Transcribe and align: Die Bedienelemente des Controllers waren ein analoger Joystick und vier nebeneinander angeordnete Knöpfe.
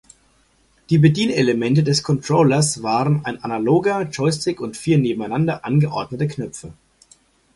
Die 0.89 0.97
Bedienelemente 0.97 1.83
des 1.83 2.01
Controllers 2.01 2.81
waren 2.81 3.23
ein 3.23 3.43
analoger 3.43 4.09
Joystick 4.09 4.59
und 4.59 4.75
vier 4.75 4.97
nebeneinander 4.97 5.63
angeordnete 5.63 6.27
Knöpfe. 6.27 6.73